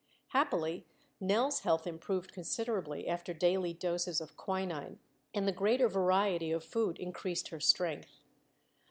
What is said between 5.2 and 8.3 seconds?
and the greater variety of food increased her strength.